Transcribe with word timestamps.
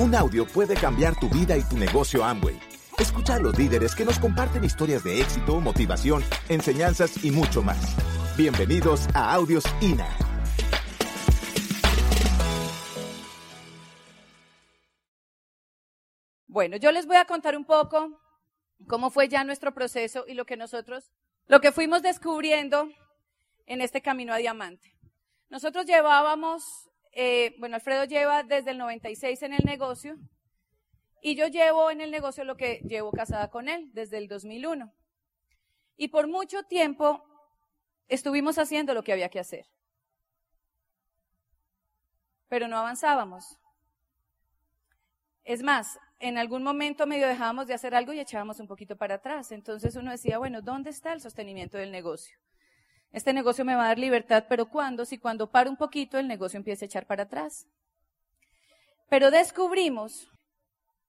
Un 0.00 0.14
audio 0.14 0.46
puede 0.46 0.76
cambiar 0.76 1.18
tu 1.18 1.28
vida 1.28 1.56
y 1.56 1.62
tu 1.64 1.76
negocio 1.76 2.24
Amway. 2.24 2.56
Escucha 3.00 3.34
a 3.34 3.40
los 3.40 3.58
líderes 3.58 3.96
que 3.96 4.04
nos 4.04 4.20
comparten 4.20 4.62
historias 4.62 5.02
de 5.02 5.20
éxito, 5.20 5.60
motivación, 5.60 6.22
enseñanzas 6.48 7.24
y 7.24 7.32
mucho 7.32 7.62
más. 7.62 7.96
Bienvenidos 8.36 9.08
a 9.12 9.34
Audios 9.34 9.64
INA. 9.80 10.06
Bueno, 16.46 16.76
yo 16.76 16.92
les 16.92 17.06
voy 17.06 17.16
a 17.16 17.24
contar 17.24 17.56
un 17.56 17.64
poco 17.64 18.20
cómo 18.86 19.10
fue 19.10 19.28
ya 19.28 19.42
nuestro 19.42 19.74
proceso 19.74 20.24
y 20.28 20.34
lo 20.34 20.46
que 20.46 20.56
nosotros, 20.56 21.10
lo 21.48 21.60
que 21.60 21.72
fuimos 21.72 22.02
descubriendo 22.02 22.88
en 23.66 23.80
este 23.80 24.00
camino 24.00 24.32
a 24.32 24.36
diamante. 24.36 24.96
Nosotros 25.48 25.86
llevábamos, 25.86 26.88
eh, 27.12 27.54
bueno, 27.58 27.76
Alfredo 27.76 28.04
lleva 28.04 28.42
desde 28.42 28.72
el 28.72 28.78
96 28.78 29.42
en 29.42 29.54
el 29.54 29.64
negocio 29.64 30.16
y 31.20 31.34
yo 31.34 31.46
llevo 31.48 31.90
en 31.90 32.00
el 32.00 32.10
negocio 32.10 32.44
lo 32.44 32.56
que 32.56 32.80
llevo 32.86 33.10
casada 33.12 33.50
con 33.50 33.68
él 33.68 33.90
desde 33.92 34.18
el 34.18 34.28
2001. 34.28 34.92
Y 35.96 36.08
por 36.08 36.28
mucho 36.28 36.62
tiempo 36.62 37.24
estuvimos 38.08 38.58
haciendo 38.58 38.94
lo 38.94 39.02
que 39.02 39.12
había 39.12 39.28
que 39.28 39.40
hacer. 39.40 39.66
Pero 42.48 42.68
no 42.68 42.78
avanzábamos. 42.78 43.58
Es 45.44 45.62
más, 45.62 45.98
en 46.20 46.38
algún 46.38 46.62
momento 46.62 47.06
medio 47.06 47.26
dejábamos 47.26 47.66
de 47.66 47.74
hacer 47.74 47.94
algo 47.94 48.12
y 48.12 48.20
echábamos 48.20 48.60
un 48.60 48.66
poquito 48.66 48.96
para 48.96 49.16
atrás. 49.16 49.52
Entonces 49.52 49.96
uno 49.96 50.10
decía, 50.10 50.38
bueno, 50.38 50.62
¿dónde 50.62 50.90
está 50.90 51.12
el 51.12 51.20
sostenimiento 51.20 51.78
del 51.78 51.90
negocio? 51.90 52.38
Este 53.12 53.32
negocio 53.32 53.64
me 53.64 53.74
va 53.74 53.84
a 53.84 53.88
dar 53.88 53.98
libertad, 53.98 54.44
pero 54.48 54.68
¿cuándo? 54.68 55.04
Si 55.04 55.18
cuando 55.18 55.50
paro 55.50 55.70
un 55.70 55.76
poquito 55.76 56.18
el 56.18 56.28
negocio 56.28 56.58
empieza 56.58 56.84
a 56.84 56.86
echar 56.86 57.06
para 57.06 57.24
atrás. 57.24 57.66
Pero 59.08 59.30
descubrimos 59.30 60.28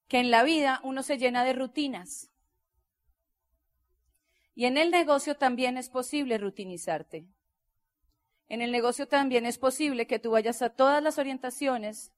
que 0.07 0.19
en 0.19 0.31
la 0.31 0.43
vida 0.43 0.79
uno 0.83 1.03
se 1.03 1.17
llena 1.17 1.43
de 1.43 1.53
rutinas. 1.53 2.31
Y 4.55 4.65
en 4.65 4.77
el 4.77 4.91
negocio 4.91 5.35
también 5.35 5.77
es 5.77 5.89
posible 5.89 6.37
rutinizarte. 6.37 7.27
En 8.47 8.61
el 8.61 8.71
negocio 8.71 9.07
también 9.07 9.45
es 9.45 9.57
posible 9.57 10.07
que 10.07 10.19
tú 10.19 10.31
vayas 10.31 10.61
a 10.61 10.69
todas 10.69 11.03
las 11.03 11.17
orientaciones, 11.19 12.11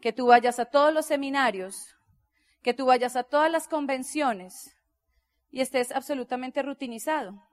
que 0.00 0.12
tú 0.12 0.26
vayas 0.26 0.60
a 0.60 0.66
todos 0.66 0.94
los 0.94 1.06
seminarios, 1.06 1.96
que 2.62 2.74
tú 2.74 2.86
vayas 2.86 3.16
a 3.16 3.24
todas 3.24 3.50
las 3.50 3.66
convenciones 3.66 4.76
y 5.50 5.60
estés 5.60 5.90
absolutamente 5.90 6.62
rutinizado. 6.62 7.47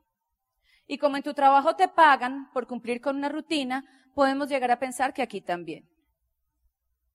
Y 0.88 0.98
como 0.98 1.18
en 1.18 1.24
tu 1.24 1.34
trabajo 1.34 1.76
te 1.76 1.88
pagan 1.88 2.52
por 2.54 2.68
cumplir 2.68 3.02
con 3.02 3.18
una 3.18 3.30
rutina, 3.30 3.84
podemos 4.14 4.50
llegar 4.50 4.72
a 4.72 4.80
pensar 4.80 5.14
que 5.14 5.22
aquí 5.22 5.42
también. 5.42 5.88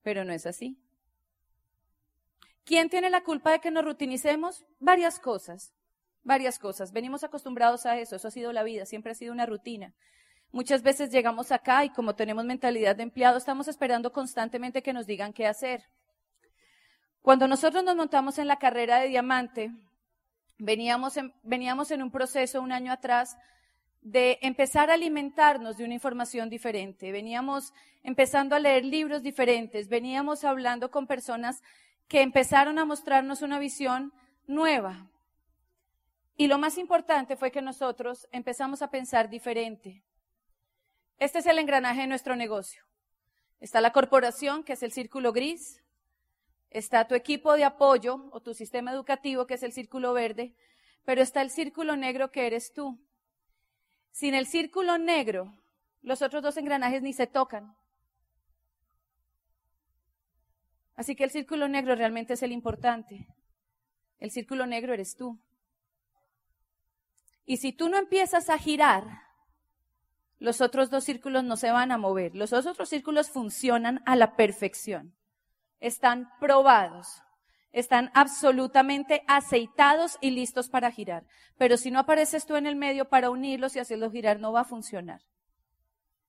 Pero 0.02 0.24
no 0.24 0.32
es 0.32 0.46
así. 0.46 0.76
¿Quién 2.64 2.88
tiene 2.88 3.10
la 3.10 3.22
culpa 3.22 3.52
de 3.52 3.60
que 3.60 3.70
nos 3.70 3.84
rutinicemos? 3.84 4.64
Varias 4.78 5.18
cosas, 5.18 5.72
varias 6.22 6.58
cosas. 6.58 6.92
Venimos 6.92 7.24
acostumbrados 7.24 7.86
a 7.86 7.98
eso, 7.98 8.16
eso 8.16 8.28
ha 8.28 8.30
sido 8.30 8.52
la 8.52 8.62
vida, 8.62 8.86
siempre 8.86 9.12
ha 9.12 9.14
sido 9.14 9.32
una 9.32 9.46
rutina. 9.46 9.94
Muchas 10.52 10.82
veces 10.82 11.10
llegamos 11.10 11.52
acá 11.52 11.84
y 11.84 11.90
como 11.90 12.14
tenemos 12.14 12.44
mentalidad 12.44 12.96
de 12.96 13.04
empleado, 13.04 13.38
estamos 13.38 13.68
esperando 13.68 14.12
constantemente 14.12 14.82
que 14.82 14.92
nos 14.92 15.06
digan 15.06 15.32
qué 15.32 15.46
hacer. 15.46 15.84
Cuando 17.22 17.46
nosotros 17.46 17.84
nos 17.84 17.96
montamos 17.96 18.38
en 18.38 18.48
la 18.48 18.58
carrera 18.58 18.98
de 18.98 19.08
diamante, 19.08 19.70
veníamos 20.58 21.16
en, 21.16 21.32
veníamos 21.42 21.90
en 21.90 22.02
un 22.02 22.10
proceso 22.10 22.60
un 22.60 22.72
año 22.72 22.92
atrás 22.92 23.36
de 24.02 24.38
empezar 24.42 24.90
a 24.90 24.94
alimentarnos 24.94 25.76
de 25.76 25.84
una 25.84 25.94
información 25.94 26.48
diferente. 26.48 27.12
Veníamos 27.12 27.72
empezando 28.02 28.54
a 28.54 28.58
leer 28.58 28.84
libros 28.84 29.22
diferentes, 29.22 29.88
veníamos 29.88 30.44
hablando 30.44 30.90
con 30.90 31.06
personas 31.06 31.62
que 32.08 32.22
empezaron 32.22 32.78
a 32.78 32.84
mostrarnos 32.84 33.42
una 33.42 33.58
visión 33.58 34.12
nueva. 34.46 35.08
Y 36.36 36.46
lo 36.46 36.58
más 36.58 36.78
importante 36.78 37.36
fue 37.36 37.50
que 37.50 37.60
nosotros 37.60 38.26
empezamos 38.32 38.80
a 38.80 38.90
pensar 38.90 39.28
diferente. 39.28 40.02
Este 41.18 41.40
es 41.40 41.46
el 41.46 41.58
engranaje 41.58 42.00
de 42.00 42.06
nuestro 42.06 42.34
negocio. 42.34 42.82
Está 43.60 43.82
la 43.82 43.92
corporación, 43.92 44.64
que 44.64 44.72
es 44.72 44.82
el 44.82 44.90
círculo 44.90 45.32
gris. 45.32 45.82
Está 46.70 47.06
tu 47.06 47.14
equipo 47.14 47.52
de 47.54 47.64
apoyo 47.64 48.30
o 48.32 48.40
tu 48.40 48.54
sistema 48.54 48.90
educativo, 48.90 49.46
que 49.46 49.54
es 49.54 49.62
el 49.62 49.72
círculo 49.72 50.14
verde. 50.14 50.54
Pero 51.04 51.20
está 51.20 51.42
el 51.42 51.50
círculo 51.50 51.94
negro, 51.94 52.30
que 52.30 52.46
eres 52.46 52.72
tú. 52.72 52.98
Sin 54.10 54.34
el 54.34 54.46
círculo 54.46 54.98
negro, 54.98 55.54
los 56.02 56.22
otros 56.22 56.42
dos 56.42 56.56
engranajes 56.56 57.02
ni 57.02 57.12
se 57.12 57.26
tocan. 57.26 57.76
Así 60.96 61.16
que 61.16 61.24
el 61.24 61.30
círculo 61.30 61.68
negro 61.68 61.94
realmente 61.94 62.34
es 62.34 62.42
el 62.42 62.52
importante. 62.52 63.26
El 64.18 64.30
círculo 64.30 64.66
negro 64.66 64.92
eres 64.92 65.16
tú. 65.16 65.38
Y 67.46 67.56
si 67.56 67.72
tú 67.72 67.88
no 67.88 67.96
empiezas 67.96 68.50
a 68.50 68.58
girar, 68.58 69.04
los 70.38 70.60
otros 70.60 70.90
dos 70.90 71.04
círculos 71.04 71.44
no 71.44 71.56
se 71.56 71.70
van 71.70 71.90
a 71.90 71.98
mover. 71.98 72.34
Los 72.34 72.52
otros 72.52 72.88
círculos 72.88 73.30
funcionan 73.30 74.02
a 74.06 74.16
la 74.16 74.36
perfección. 74.36 75.14
Están 75.80 76.30
probados 76.38 77.22
están 77.72 78.10
absolutamente 78.14 79.22
aceitados 79.28 80.18
y 80.20 80.30
listos 80.30 80.68
para 80.68 80.90
girar. 80.90 81.24
Pero 81.56 81.76
si 81.76 81.90
no 81.90 82.00
apareces 82.00 82.46
tú 82.46 82.56
en 82.56 82.66
el 82.66 82.76
medio 82.76 83.08
para 83.08 83.30
unirlos 83.30 83.76
y 83.76 83.78
hacerlos 83.78 84.12
girar, 84.12 84.40
no 84.40 84.52
va 84.52 84.62
a 84.62 84.64
funcionar. 84.64 85.22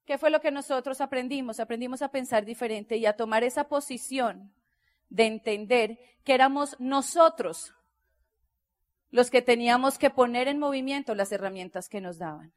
¿Qué 0.06 0.18
fue 0.18 0.30
lo 0.30 0.42
que 0.42 0.52
nosotros 0.52 1.02
aprendimos? 1.02 1.60
Aprendimos 1.60 2.02
a 2.02 2.10
pensar 2.10 2.46
diferente 2.46 2.98
y 2.98 3.06
a 3.06 3.16
tomar 3.16 3.44
esa 3.44 3.68
posición 3.68 4.54
de 5.10 5.26
entender 5.26 6.00
que 6.24 6.34
éramos 6.34 6.76
nosotros 6.80 7.74
los 9.10 9.30
que 9.30 9.42
teníamos 9.42 9.98
que 9.98 10.10
poner 10.10 10.48
en 10.48 10.60
movimiento 10.60 11.16
las 11.16 11.32
herramientas 11.32 11.90
que 11.90 12.02
nos 12.02 12.18
daban. 12.18 12.54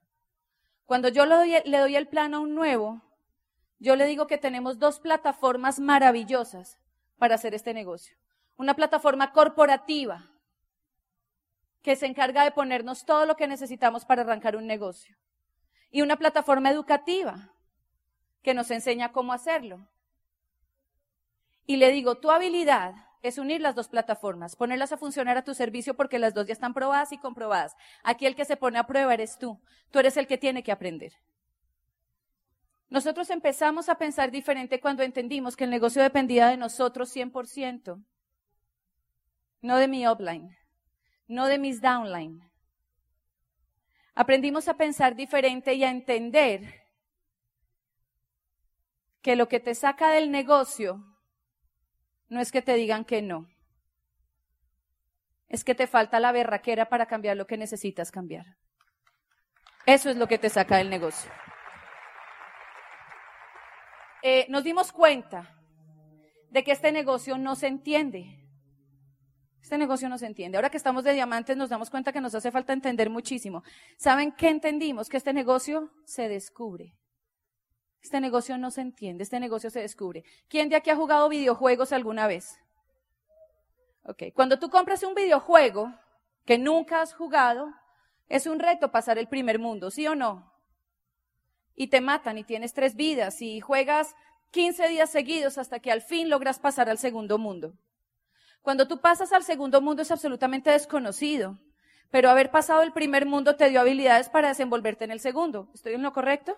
Cuando 0.85 1.09
yo 1.09 1.27
le 1.27 1.35
doy, 1.35 1.55
le 1.65 1.79
doy 1.79 1.97
el 1.97 2.07
plano 2.07 2.37
a 2.37 2.41
un 2.41 2.55
nuevo, 2.55 3.03
yo 3.79 3.97
le 3.97 4.07
digo 4.07 4.27
que 4.27 4.39
tenemos 4.39 4.79
dos 4.79 5.01
plataformas 5.01 5.81
maravillosas 5.81 6.79
para 7.19 7.35
hacer 7.35 7.55
este 7.55 7.75
negocio 7.75 8.17
una 8.57 8.75
plataforma 8.75 9.33
corporativa 9.33 10.31
que 11.83 11.97
se 11.97 12.07
encarga 12.07 12.45
de 12.45 12.51
ponernos 12.51 13.05
todo 13.05 13.27
lo 13.27 13.37
que 13.37 13.47
necesitamos 13.47 14.05
para 14.05 14.23
arrancar 14.23 14.57
un 14.57 14.67
negocio. 14.67 15.17
Y 15.91 16.03
una 16.03 16.17
plataforma 16.17 16.71
educativa 16.71 17.53
que 18.43 18.55
nos 18.55 18.71
enseña 18.71 19.13
cómo 19.13 19.33
hacerlo. 19.33 19.89
Y 21.67 21.77
le 21.77 21.91
digo, 21.93 22.17
tu 22.17 22.31
habilidad 22.31 22.95
es 23.23 23.39
unir 23.39 23.61
las 23.61 23.75
dos 23.75 23.89
plataformas, 23.89 24.57
ponerlas 24.57 24.93
a 24.93 24.97
funcionar 24.97 25.37
a 25.37 25.45
tu 25.45 25.55
servicio 25.55 25.95
porque 25.95 26.19
las 26.19 26.35
dos 26.35 26.47
ya 26.47 26.53
están 26.53 26.75
probadas 26.75 27.13
y 27.13 27.19
comprobadas. 27.19 27.75
Aquí 28.03 28.27
el 28.27 28.37
que 28.37 28.45
se 28.45 28.57
pone 28.57 28.79
a 28.79 28.87
prueba 28.87 29.15
eres 29.15 29.39
tú. 29.39 29.61
Tú 29.91 29.99
eres 29.99 30.17
el 30.17 30.27
que 30.27 30.39
tiene 30.39 30.63
que 30.63 30.73
aprender. 30.73 31.13
Nosotros 32.89 33.31
empezamos 33.31 33.89
a 33.89 33.97
pensar 33.97 34.31
diferente 34.31 34.81
cuando 34.81 35.03
entendimos 35.03 35.57
que 35.57 35.65
el 35.65 35.71
negocio 35.71 36.03
dependía 36.03 36.49
de 36.49 36.57
nosotros 36.57 37.15
100% 37.15 38.05
no 39.65 39.79
de 39.79 39.89
mi 39.89 40.07
upline, 40.07 40.59
no 41.27 41.47
de 41.47 41.59
mis 41.59 41.81
downline. 41.81 42.53
Aprendimos 44.15 44.69
a 44.69 44.77
pensar 44.77 45.17
diferente 45.17 45.73
y 45.73 45.85
a 45.85 45.91
entender 45.91 46.83
que 49.23 49.37
lo 49.37 49.49
que 49.49 49.61
te 49.61 49.75
saca 49.75 50.11
del 50.11 50.31
negocio 50.31 51.03
no 52.29 52.43
es 52.43 52.53
que 52.53 52.61
te 52.61 52.75
digan 52.75 53.07
que 53.07 53.23
no, 53.23 53.49
es 55.49 55.65
que 55.65 55.75
te 55.75 55.87
falta 55.87 56.21
la 56.21 56.31
berraquera 56.31 56.91
para 56.91 57.07
cambiar 57.07 57.39
lo 57.39 57.47
que 57.47 57.57
necesitas 57.57 58.11
cambiar. 58.11 58.45
Eso 59.87 60.11
es 60.11 60.17
lo 60.17 60.29
que 60.29 60.37
te 60.37 60.51
saca 60.51 60.77
del 60.77 60.91
negocio. 60.91 61.33
Eh, 64.23 64.45
nos 64.51 64.63
dimos 64.63 64.93
cuenta 64.93 65.59
de 66.51 66.63
que 66.63 66.73
este 66.73 66.93
negocio 66.93 67.39
no 67.39 67.57
se 67.57 67.69
entiende. 67.69 68.44
Este 69.65 69.79
negocio 69.79 70.11
no 70.11 70.19
se 70.19 70.27
entiende. 70.27 70.59
Ahora 70.59 70.69
que 70.69 70.77
estamos 70.77 71.05
de 71.05 71.15
diamantes 71.15 71.57
nos 71.57 71.71
damos 71.71 71.89
cuenta 71.89 72.13
que 72.13 72.21
nos 72.21 72.35
hace 72.35 72.51
falta 72.51 72.75
entender 72.75 73.09
muchísimo. 73.09 73.63
¿Saben 73.97 74.31
qué 74.33 74.51
entendimos? 74.51 75.09
Que 75.09 75.17
este 75.17 75.33
negocio 75.33 75.91
se 76.05 76.29
descubre. 76.29 76.99
Este 78.03 78.21
negocio 78.21 78.59
no 78.59 78.71
se 78.71 78.83
entiende, 78.83 79.23
este 79.23 79.41
negocio 79.41 79.71
se 79.71 79.81
descubre. 79.81 80.23
¿Quién 80.49 80.69
de 80.69 80.77
aquí 80.77 80.91
ha 80.91 80.97
jugado 80.97 81.31
videojuegos 81.31 81.95
alguna 81.95 82.27
vez? 82.27 82.59
Ok, 84.03 84.25
cuando 84.35 84.59
tú 84.59 84.69
compras 84.69 85.03
un 85.03 85.15
videojuego 85.15 85.95
que 86.45 86.59
nunca 86.59 87.01
has 87.01 87.15
jugado, 87.15 87.73
es 88.29 88.47
un 88.47 88.59
reto 88.59 88.91
pasar 88.91 89.17
el 89.17 89.29
primer 89.29 89.59
mundo, 89.59 89.91
¿sí 89.91 90.07
o 90.07 90.15
no? 90.15 90.53
Y 91.75 91.87
te 91.87 92.03
matan 92.03 92.37
y 92.37 92.45
tienes 92.45 92.75
tres 92.75 92.97
vidas 92.97 93.41
y 93.41 93.61
juegas 93.61 94.15
15 94.51 94.89
días 94.89 95.09
seguidos 95.09 95.57
hasta 95.57 95.79
que 95.81 95.91
al 95.91 96.03
fin 96.03 96.29
logras 96.29 96.59
pasar 96.59 96.91
al 96.91 96.99
segundo 96.99 97.39
mundo. 97.39 97.73
Cuando 98.65 98.89
tú 98.89 98.99
pasas 98.99 99.31
al 99.35 99.45
segundo 99.45 99.83
mundo 99.83 100.01
es 100.01 100.11
absolutamente 100.11 100.71
desconocido, 100.71 101.59
pero 102.11 102.31
haber 102.31 102.51
pasado 102.51 102.81
el 102.81 102.95
primer 102.95 103.27
mundo 103.27 103.57
te 103.57 103.69
dio 103.69 103.79
habilidades 103.79 104.31
para 104.31 104.49
desenvolverte 104.49 105.05
en 105.05 105.11
el 105.11 105.21
segundo. 105.21 105.69
¿Estoy 105.75 105.93
en 105.93 106.03
lo 106.03 106.15
correcto? 106.15 106.57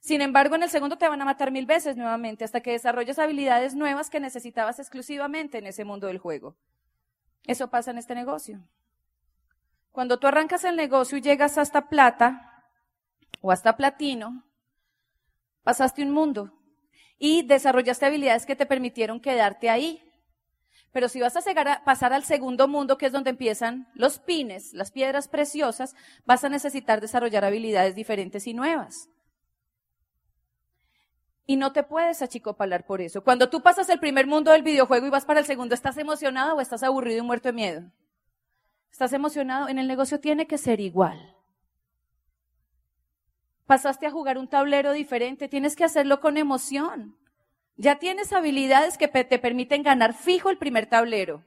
Sin 0.00 0.20
embargo, 0.20 0.56
en 0.56 0.64
el 0.64 0.68
segundo 0.68 0.98
te 0.98 1.06
van 1.06 1.22
a 1.22 1.24
matar 1.24 1.52
mil 1.52 1.64
veces 1.64 1.96
nuevamente 1.96 2.42
hasta 2.44 2.60
que 2.60 2.72
desarrolles 2.72 3.20
habilidades 3.20 3.76
nuevas 3.76 4.10
que 4.10 4.18
necesitabas 4.18 4.80
exclusivamente 4.80 5.58
en 5.58 5.68
ese 5.68 5.84
mundo 5.84 6.08
del 6.08 6.18
juego. 6.18 6.56
Eso 7.46 7.70
pasa 7.70 7.92
en 7.92 7.98
este 7.98 8.16
negocio. 8.16 8.58
Cuando 9.92 10.18
tú 10.18 10.26
arrancas 10.26 10.64
el 10.64 10.74
negocio 10.74 11.18
y 11.18 11.20
llegas 11.20 11.56
hasta 11.56 11.88
plata 11.88 12.66
o 13.40 13.52
hasta 13.52 13.76
platino, 13.76 14.42
pasaste 15.62 16.02
un 16.02 16.10
mundo 16.10 16.52
y 17.16 17.46
desarrollaste 17.46 18.06
habilidades 18.06 18.44
que 18.44 18.56
te 18.56 18.66
permitieron 18.66 19.20
quedarte 19.20 19.70
ahí. 19.70 20.02
Pero 20.92 21.08
si 21.08 21.20
vas 21.20 21.34
a, 21.36 21.84
pasar 21.84 22.12
al 22.12 22.22
segundo 22.22 22.68
mundo, 22.68 22.98
que 22.98 23.06
es 23.06 23.12
donde 23.12 23.30
empiezan 23.30 23.88
los 23.94 24.18
pines, 24.18 24.74
las 24.74 24.92
piedras 24.92 25.26
preciosas, 25.26 25.94
vas 26.26 26.44
a 26.44 26.50
necesitar 26.50 27.00
desarrollar 27.00 27.44
habilidades 27.44 27.94
diferentes 27.94 28.46
y 28.46 28.52
nuevas. 28.52 29.08
Y 31.46 31.56
no 31.56 31.72
te 31.72 31.82
puedes 31.82 32.20
achicopalar 32.20 32.86
por 32.86 33.00
eso. 33.00 33.24
Cuando 33.24 33.48
tú 33.48 33.62
pasas 33.62 33.88
el 33.88 33.98
primer 33.98 34.26
mundo 34.26 34.52
del 34.52 34.62
videojuego 34.62 35.06
y 35.06 35.10
vas 35.10 35.24
para 35.24 35.40
el 35.40 35.46
segundo, 35.46 35.74
¿estás 35.74 35.96
emocionado 35.96 36.56
o 36.56 36.60
estás 36.60 36.82
aburrido 36.82 37.18
y 37.18 37.26
muerto 37.26 37.48
de 37.48 37.54
miedo? 37.54 37.82
¿Estás 38.90 39.14
emocionado? 39.14 39.68
En 39.68 39.78
el 39.78 39.88
negocio 39.88 40.20
tiene 40.20 40.46
que 40.46 40.58
ser 40.58 40.78
igual. 40.78 41.36
Pasaste 43.66 44.06
a 44.06 44.10
jugar 44.10 44.36
un 44.36 44.48
tablero 44.48 44.92
diferente, 44.92 45.48
tienes 45.48 45.74
que 45.74 45.84
hacerlo 45.84 46.20
con 46.20 46.36
emoción. 46.36 47.16
Ya 47.76 47.98
tienes 47.98 48.32
habilidades 48.32 48.98
que 48.98 49.08
te 49.08 49.38
permiten 49.38 49.82
ganar 49.82 50.14
fijo 50.14 50.50
el 50.50 50.58
primer 50.58 50.86
tablero. 50.86 51.44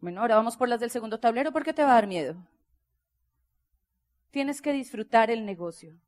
Bueno, 0.00 0.20
ahora 0.20 0.36
vamos 0.36 0.56
por 0.56 0.68
las 0.68 0.80
del 0.80 0.90
segundo 0.90 1.18
tablero 1.18 1.52
porque 1.52 1.72
te 1.72 1.82
va 1.82 1.90
a 1.90 1.94
dar 1.94 2.06
miedo. 2.06 2.36
Tienes 4.30 4.62
que 4.62 4.72
disfrutar 4.72 5.30
el 5.30 5.44
negocio 5.44 5.98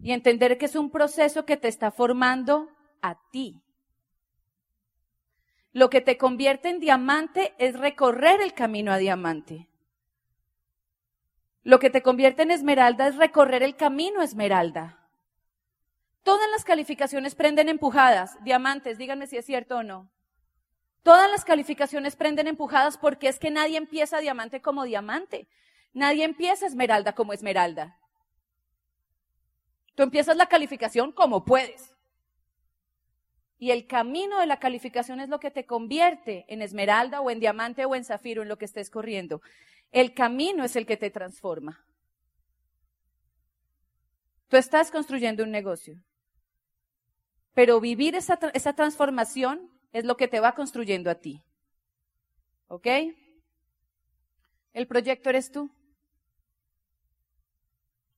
y 0.00 0.12
entender 0.12 0.58
que 0.58 0.66
es 0.66 0.76
un 0.76 0.90
proceso 0.90 1.44
que 1.44 1.56
te 1.56 1.68
está 1.68 1.90
formando 1.90 2.68
a 3.00 3.18
ti. 3.30 3.60
Lo 5.72 5.90
que 5.90 6.00
te 6.00 6.18
convierte 6.18 6.68
en 6.68 6.80
diamante 6.80 7.54
es 7.58 7.78
recorrer 7.78 8.40
el 8.40 8.54
camino 8.54 8.92
a 8.92 8.98
diamante. 8.98 9.68
Lo 11.62 11.78
que 11.78 11.90
te 11.90 12.02
convierte 12.02 12.42
en 12.42 12.50
esmeralda 12.50 13.08
es 13.08 13.16
recorrer 13.16 13.62
el 13.62 13.76
camino 13.76 14.20
a 14.20 14.24
esmeralda. 14.24 15.01
Todas 16.22 16.48
las 16.50 16.64
calificaciones 16.64 17.34
prenden 17.34 17.68
empujadas. 17.68 18.42
Diamantes, 18.44 18.98
díganme 18.98 19.26
si 19.26 19.36
es 19.36 19.46
cierto 19.46 19.78
o 19.78 19.82
no. 19.82 20.10
Todas 21.02 21.30
las 21.30 21.44
calificaciones 21.44 22.14
prenden 22.14 22.46
empujadas 22.46 22.96
porque 22.96 23.28
es 23.28 23.38
que 23.38 23.50
nadie 23.50 23.76
empieza 23.76 24.20
diamante 24.20 24.62
como 24.62 24.84
diamante. 24.84 25.48
Nadie 25.92 26.24
empieza 26.24 26.66
esmeralda 26.66 27.14
como 27.14 27.32
esmeralda. 27.32 27.98
Tú 29.94 30.04
empiezas 30.04 30.36
la 30.36 30.46
calificación 30.46 31.12
como 31.12 31.44
puedes. 31.44 31.92
Y 33.58 33.72
el 33.72 33.86
camino 33.86 34.38
de 34.38 34.46
la 34.46 34.58
calificación 34.58 35.20
es 35.20 35.28
lo 35.28 35.38
que 35.38 35.50
te 35.50 35.66
convierte 35.66 36.44
en 36.48 36.62
esmeralda 36.62 37.20
o 37.20 37.30
en 37.30 37.40
diamante 37.40 37.84
o 37.84 37.94
en 37.94 38.04
zafiro, 38.04 38.42
en 38.42 38.48
lo 38.48 38.58
que 38.58 38.64
estés 38.64 38.90
corriendo. 38.90 39.42
El 39.90 40.14
camino 40.14 40.64
es 40.64 40.76
el 40.76 40.86
que 40.86 40.96
te 40.96 41.10
transforma. 41.10 41.84
Tú 44.48 44.56
estás 44.56 44.90
construyendo 44.90 45.42
un 45.42 45.50
negocio. 45.50 45.96
Pero 47.54 47.80
vivir 47.80 48.14
esa, 48.14 48.38
esa 48.54 48.72
transformación 48.72 49.70
es 49.92 50.04
lo 50.04 50.16
que 50.16 50.28
te 50.28 50.40
va 50.40 50.54
construyendo 50.54 51.10
a 51.10 51.16
ti. 51.16 51.42
¿Ok? 52.68 52.86
El 54.72 54.86
proyecto 54.86 55.28
eres 55.30 55.50
tú. 55.50 55.70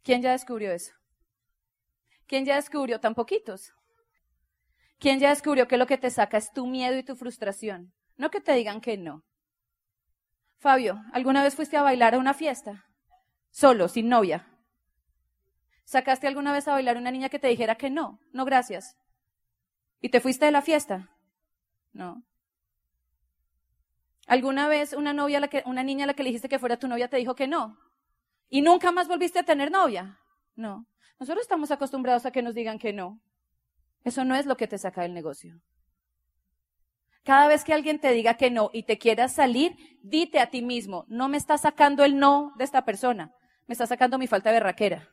¿Quién 0.03 0.23
ya 0.23 0.33
descubrió 0.33 0.71
eso? 0.73 0.93
¿Quién 2.27 2.45
ya 2.45 2.57
descubrió 2.57 3.01
tan 3.01 3.15
poquitos? 3.15 3.73
¿Quién 4.99 5.19
ya 5.19 5.31
descubrió 5.31 5.67
que 5.67 5.77
lo 5.77 5.87
que 5.87 5.99
te 5.99 6.11
saca 6.11 6.37
es 6.37 6.53
tu 6.53 6.67
miedo 6.67 6.97
y 6.97 7.03
tu 7.03 7.17
frustración? 7.17 7.93
No 8.17 8.31
que 8.31 8.41
te 8.41 8.53
digan 8.53 8.81
que 8.81 8.97
no. 8.97 9.25
Fabio, 10.59 11.03
¿alguna 11.13 11.43
vez 11.43 11.55
fuiste 11.57 11.77
a 11.77 11.83
bailar 11.83 12.15
a 12.15 12.19
una 12.19 12.33
fiesta? 12.33 12.87
Solo, 13.51 13.89
sin 13.89 14.09
novia. 14.09 14.49
¿Sacaste 15.85 16.27
alguna 16.27 16.53
vez 16.53 16.67
a 16.69 16.73
bailar 16.73 16.97
a 16.97 17.01
una 17.01 17.11
niña 17.11 17.29
que 17.29 17.39
te 17.39 17.49
dijera 17.49 17.75
que 17.75 17.91
no? 17.91 18.21
No, 18.33 18.45
gracias. 18.45 18.97
¿Y 20.05 20.11
te 20.11 20.21
fuiste 20.21 20.45
de 20.45 20.51
la 20.51 20.61
fiesta? 20.61 21.09
No. 21.95 22.23
¿Alguna 24.27 24.69
vez 24.69 24.93
una 24.93 25.15
novia, 25.15 25.41
la 25.41 25.49
que, 25.49 25.63
una 25.65 25.83
niña 25.83 26.05
a 26.05 26.07
la 26.07 26.13
que 26.13 26.23
le 26.23 26.29
dijiste 26.29 26.51
que 26.51 26.59
fuera 26.59 26.79
tu 26.79 26.89
novia 26.89 27.09
te 27.09 27.17
dijo 27.17 27.35
que 27.35 27.49
no? 27.49 27.79
¿Y 28.51 28.61
nunca 28.61 28.93
más 28.93 29.09
volviste 29.09 29.39
a 29.39 29.45
tener 29.45 29.71
novia? 29.71 30.21
No. 30.57 30.87
Nosotros 31.19 31.41
estamos 31.41 31.71
acostumbrados 31.71 32.27
a 32.27 32.33
que 32.33 32.43
nos 32.43 32.55
digan 32.55 32.79
que 32.79 32.93
no. 32.93 33.19
Eso 34.05 34.27
no 34.27 34.35
es 34.35 34.45
lo 34.45 34.59
que 34.59 34.69
te 34.69 34.77
saca 34.77 35.01
del 35.01 35.15
negocio. 35.15 35.59
Cada 37.23 37.49
vez 37.49 37.65
que 37.65 37.73
alguien 37.73 37.99
te 37.99 38.11
diga 38.11 38.35
que 38.35 38.51
no 38.51 38.69
y 38.75 38.83
te 38.83 38.99
quieras 38.99 39.33
salir, 39.33 39.75
dite 40.03 40.39
a 40.39 40.51
ti 40.51 40.61
mismo, 40.61 41.07
no 41.09 41.31
me 41.31 41.39
está 41.39 41.57
sacando 41.57 42.05
el 42.05 42.19
no 42.19 42.53
de 42.59 42.65
esta 42.65 42.85
persona, 42.85 43.33
me 43.67 43.73
está 43.73 43.87
sacando 43.87 44.19
mi 44.19 44.27
falta 44.27 44.53
de 44.53 44.61
raquera. 44.61 45.09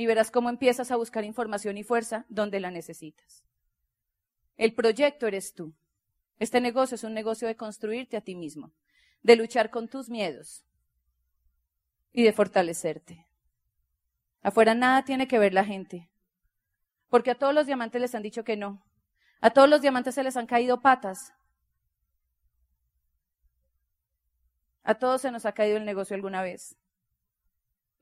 Y 0.00 0.06
verás 0.06 0.30
cómo 0.30 0.48
empiezas 0.48 0.90
a 0.90 0.96
buscar 0.96 1.24
información 1.24 1.76
y 1.76 1.84
fuerza 1.84 2.24
donde 2.30 2.58
la 2.58 2.70
necesitas. 2.70 3.44
El 4.56 4.72
proyecto 4.72 5.26
eres 5.26 5.52
tú. 5.52 5.74
Este 6.38 6.58
negocio 6.62 6.94
es 6.94 7.04
un 7.04 7.12
negocio 7.12 7.46
de 7.46 7.54
construirte 7.54 8.16
a 8.16 8.22
ti 8.22 8.34
mismo, 8.34 8.72
de 9.22 9.36
luchar 9.36 9.68
con 9.68 9.88
tus 9.88 10.08
miedos 10.08 10.64
y 12.14 12.22
de 12.22 12.32
fortalecerte. 12.32 13.26
Afuera 14.40 14.74
nada 14.74 15.04
tiene 15.04 15.28
que 15.28 15.38
ver 15.38 15.52
la 15.52 15.66
gente. 15.66 16.08
Porque 17.10 17.32
a 17.32 17.38
todos 17.38 17.52
los 17.52 17.66
diamantes 17.66 18.00
les 18.00 18.14
han 18.14 18.22
dicho 18.22 18.42
que 18.42 18.56
no. 18.56 18.82
A 19.42 19.50
todos 19.50 19.68
los 19.68 19.82
diamantes 19.82 20.14
se 20.14 20.24
les 20.24 20.38
han 20.38 20.46
caído 20.46 20.80
patas. 20.80 21.34
A 24.82 24.94
todos 24.94 25.20
se 25.20 25.30
nos 25.30 25.44
ha 25.44 25.52
caído 25.52 25.76
el 25.76 25.84
negocio 25.84 26.14
alguna 26.16 26.40
vez. 26.40 26.79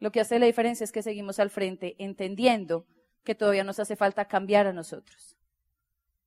Lo 0.00 0.12
que 0.12 0.20
hace 0.20 0.38
la 0.38 0.46
diferencia 0.46 0.84
es 0.84 0.92
que 0.92 1.02
seguimos 1.02 1.38
al 1.38 1.50
frente 1.50 1.96
entendiendo 1.98 2.86
que 3.24 3.34
todavía 3.34 3.64
nos 3.64 3.78
hace 3.78 3.96
falta 3.96 4.26
cambiar 4.26 4.66
a 4.66 4.72
nosotros. 4.72 5.36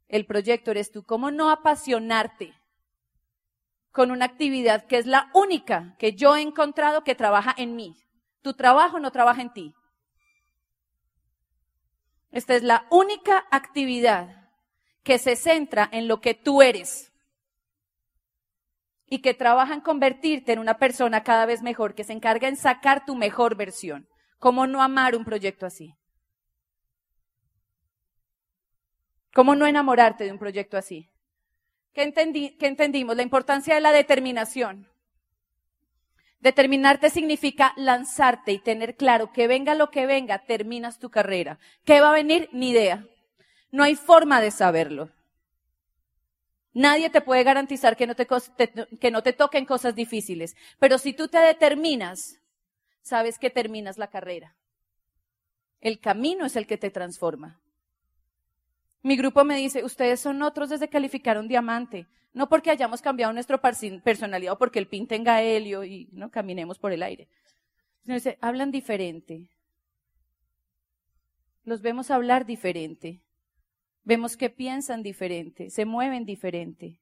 El 0.08 0.26
proyecto 0.26 0.72
eres 0.72 0.92
tú. 0.92 1.04
¿Cómo 1.04 1.32
no 1.32 1.50
apasionarte 1.50 2.54
con 3.92 4.12
una 4.12 4.26
actividad 4.26 4.86
que 4.86 4.98
es 4.98 5.06
la 5.06 5.30
única 5.34 5.96
que 5.98 6.14
yo 6.14 6.36
he 6.36 6.42
encontrado 6.42 7.04
que 7.04 7.16
trabaja 7.16 7.56
en 7.58 7.76
mí? 7.76 7.96
Tu 8.42 8.54
trabajo 8.54 9.00
no 9.00 9.12
trabaja 9.12 9.42
en 9.42 9.54
ti. 9.54 9.74
Esta 12.32 12.56
es 12.56 12.64
la 12.64 12.88
única 12.90 13.46
actividad 13.52 14.50
que 15.04 15.18
se 15.18 15.36
centra 15.36 15.90
en 15.92 16.08
lo 16.08 16.22
que 16.22 16.34
tú 16.34 16.62
eres 16.62 17.11
y 19.12 19.20
que 19.20 19.34
trabaja 19.34 19.74
en 19.74 19.82
convertirte 19.82 20.54
en 20.54 20.60
una 20.60 20.78
persona 20.78 21.22
cada 21.22 21.46
vez 21.46 21.62
mejor, 21.62 21.96
que 21.96 22.06
se 22.06 22.14
encarga 22.14 22.48
en 22.48 22.56
sacar 22.56 23.04
tu 23.06 23.18
mejor 23.18 23.58
versión. 23.58 24.08
¿Cómo 24.40 24.68
no 24.68 24.82
amar 24.82 25.18
un 25.18 25.26
proyecto 25.26 25.66
así? 25.66 25.98
¿Cómo 29.34 29.54
no 29.54 29.68
enamorarte 29.68 30.24
de 30.24 30.32
un 30.32 30.40
proyecto 30.40 30.78
así? 30.78 31.10
¿Qué, 31.94 32.10
¿Qué 32.58 32.68
entendimos? 32.68 33.18
La 33.18 33.24
importancia 33.24 33.76
de 33.76 33.82
la 33.82 33.92
determinación. 33.92 34.88
Determinarte 36.40 37.10
significa 37.10 37.74
lanzarte 37.76 38.54
y 38.54 38.60
tener 38.60 38.96
claro 38.96 39.34
que 39.34 39.46
venga 39.48 39.76
lo 39.76 39.92
que 39.92 40.06
venga, 40.06 40.40
terminas 40.46 41.00
tu 41.00 41.10
carrera. 41.10 41.60
¿Qué 41.84 42.00
va 42.00 42.12
a 42.12 42.14
venir? 42.14 42.48
Ni 42.54 42.70
idea. 42.70 43.06
No 43.72 43.84
hay 43.84 43.96
forma 43.96 44.40
de 44.40 44.52
saberlo. 44.52 45.10
Nadie 46.74 47.10
te 47.10 47.22
puede 47.22 47.44
garantizar 47.44 47.98
que 47.98 48.08
no 48.08 48.16
te, 48.16 48.28
que 49.00 49.12
no 49.12 49.24
te 49.24 49.34
toquen 49.34 49.66
cosas 49.66 49.94
difíciles. 49.94 50.56
Pero 50.80 50.98
si 50.98 51.14
tú 51.14 51.28
te 51.28 51.38
determinas, 51.40 52.40
sabes 53.02 53.38
que 53.38 53.50
terminas 53.50 53.98
la 53.98 54.08
carrera. 54.08 54.56
El 55.82 56.00
camino 56.00 56.46
es 56.46 56.56
el 56.56 56.68
que 56.68 56.78
te 56.78 56.90
transforma. 56.90 57.60
Mi 59.02 59.18
grupo 59.18 59.44
me 59.44 59.58
dice, 59.58 59.84
ustedes 59.84 60.20
son 60.20 60.42
otros 60.44 60.70
desde 60.70 60.88
calificaron 60.88 61.48
diamante. 61.48 62.08
No 62.34 62.48
porque 62.48 62.72
hayamos 62.72 63.02
cambiado 63.02 63.34
nuestra 63.34 63.60
personalidad 63.60 64.54
o 64.54 64.58
porque 64.58 64.80
el 64.80 64.88
pin 64.88 65.08
tenga 65.08 65.42
helio 65.42 65.84
y 65.84 66.08
no 66.14 66.30
caminemos 66.32 66.80
por 66.80 66.94
el 66.94 67.04
aire. 67.04 67.28
Sino 68.04 68.16
dice, 68.16 68.38
hablan 68.40 68.72
diferente. 68.72 69.50
Los 71.66 71.82
vemos 71.82 72.10
hablar 72.10 72.46
diferente. 72.46 73.20
Vemos 74.04 74.36
que 74.38 74.50
piensan 74.50 75.04
diferente, 75.04 75.70
se 75.70 75.86
mueven 75.86 76.26
diferente. 76.26 77.00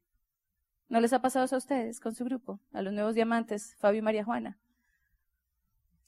¿No 0.90 1.00
les 1.00 1.14
ha 1.14 1.22
pasado 1.22 1.46
eso 1.46 1.56
a 1.56 1.60
ustedes 1.60 2.00
con 2.00 2.16
su 2.16 2.26
grupo, 2.26 2.60
a 2.74 2.82
los 2.82 2.94
nuevos 2.94 3.16
diamantes, 3.16 3.76
Fabio 3.80 4.00
y 4.00 4.02
María 4.02 4.26
Juana? 4.26 4.60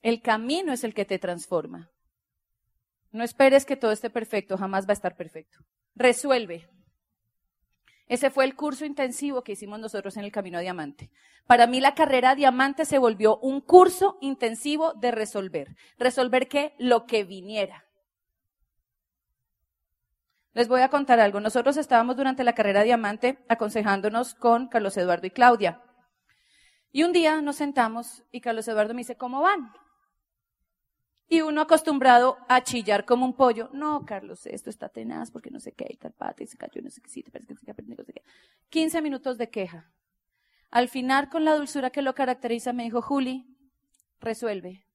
El 0.01 0.21
camino 0.21 0.73
es 0.73 0.83
el 0.83 0.93
que 0.93 1.05
te 1.05 1.19
transforma. 1.19 1.91
No 3.11 3.23
esperes 3.23 3.65
que 3.65 3.75
todo 3.75 3.91
esté 3.91 4.09
perfecto, 4.09 4.57
jamás 4.57 4.85
va 4.85 4.91
a 4.91 4.93
estar 4.93 5.15
perfecto. 5.15 5.59
Resuelve. 5.95 6.67
Ese 8.07 8.29
fue 8.29 8.43
el 8.43 8.55
curso 8.55 8.83
intensivo 8.85 9.43
que 9.43 9.53
hicimos 9.53 9.79
nosotros 9.79 10.17
en 10.17 10.25
el 10.25 10.31
Camino 10.31 10.57
a 10.57 10.61
Diamante. 10.61 11.11
Para 11.45 11.67
mí 11.67 11.79
la 11.79 11.95
carrera 11.95 12.35
Diamante 12.35 12.85
se 12.85 12.97
volvió 12.97 13.37
un 13.37 13.61
curso 13.61 14.17
intensivo 14.19 14.93
de 14.93 15.11
resolver. 15.11 15.75
¿Resolver 15.97 16.47
qué? 16.47 16.73
Lo 16.77 17.05
que 17.05 17.23
viniera. 17.23 17.85
Les 20.53 20.67
voy 20.67 20.81
a 20.81 20.89
contar 20.89 21.19
algo. 21.19 21.39
Nosotros 21.39 21.77
estábamos 21.77 22.17
durante 22.17 22.43
la 22.43 22.53
carrera 22.53 22.83
Diamante 22.83 23.39
aconsejándonos 23.47 24.35
con 24.35 24.67
Carlos 24.67 24.97
Eduardo 24.97 25.27
y 25.27 25.31
Claudia. 25.31 25.81
Y 26.91 27.03
un 27.03 27.13
día 27.13 27.41
nos 27.41 27.55
sentamos 27.55 28.23
y 28.31 28.41
Carlos 28.41 28.67
Eduardo 28.67 28.93
me 28.93 28.99
dice, 28.99 29.15
¿cómo 29.15 29.41
van? 29.41 29.71
Y 31.29 31.41
uno 31.41 31.61
acostumbrado 31.61 32.37
a 32.49 32.61
chillar 32.61 33.05
como 33.05 33.25
un 33.25 33.33
pollo. 33.33 33.69
No, 33.71 34.05
Carlos, 34.05 34.45
esto 34.45 34.69
está 34.69 34.89
tenaz 34.89 35.31
porque 35.31 35.49
no 35.49 35.61
sé 35.61 35.71
qué, 35.71 35.87
y 35.89 35.95
tal 35.95 36.11
pata, 36.11 36.43
y 36.43 36.47
se 36.47 36.57
cayó, 36.57 36.81
no 36.81 36.89
sé 36.89 36.99
qué, 36.99 37.09
sí, 37.09 37.23
te 37.23 37.31
parece 37.31 37.55
que 37.55 37.73
se 37.73 37.95
no 37.95 38.03
sé 38.03 38.11
qué. 38.11 38.23
15 38.69 39.01
minutos 39.01 39.37
de 39.37 39.49
queja. 39.49 39.89
Al 40.69 40.89
final, 40.89 41.29
con 41.29 41.45
la 41.45 41.55
dulzura 41.55 41.89
que 41.89 42.01
lo 42.01 42.13
caracteriza, 42.15 42.73
me 42.73 42.83
dijo, 42.83 43.01
Juli, 43.01 43.57
resuelve. 44.19 44.85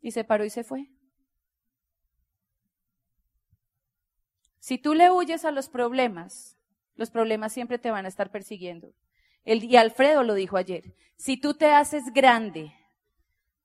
Y 0.00 0.12
se 0.12 0.24
paró 0.24 0.46
y 0.46 0.50
se 0.50 0.64
fue. 0.64 0.90
Si 4.58 4.78
tú 4.78 4.94
le 4.94 5.10
huyes 5.10 5.44
a 5.44 5.50
los 5.50 5.68
problemas, 5.68 6.56
los 6.96 7.10
problemas 7.10 7.52
siempre 7.52 7.78
te 7.78 7.90
van 7.90 8.04
a 8.04 8.08
estar 8.08 8.30
persiguiendo. 8.30 8.92
Y 9.44 9.76
Alfredo 9.76 10.24
lo 10.24 10.34
dijo 10.34 10.56
ayer. 10.56 10.94
Si 11.16 11.36
tú 11.36 11.54
te 11.54 11.72
haces 11.72 12.12
grande 12.12 12.74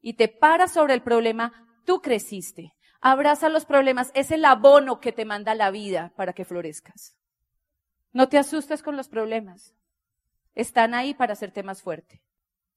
y 0.02 0.14
te 0.14 0.28
paras 0.28 0.72
sobre 0.72 0.94
el 0.94 1.02
problema, 1.02 1.68
tú 1.86 2.02
creciste. 2.02 2.74
Abraza 3.02 3.50
los 3.50 3.66
problemas, 3.66 4.12
es 4.16 4.32
el 4.32 4.46
abono 4.46 5.00
que 5.02 5.12
te 5.12 5.26
manda 5.26 5.56
la 5.56 5.72
vida 5.72 6.14
para 6.16 6.34
que 6.34 6.46
florezcas. 6.46 7.18
No 8.14 8.30
te 8.30 8.38
asustes 8.38 8.82
con 8.82 8.96
los 8.96 9.10
problemas. 9.10 9.76
Están 10.56 10.94
ahí 10.94 11.14
para 11.14 11.34
hacerte 11.34 11.64
más 11.64 11.82
fuerte. 11.82 12.22